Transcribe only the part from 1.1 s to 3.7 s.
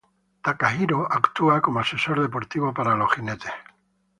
actúa como asesor deportivo para los jinetes.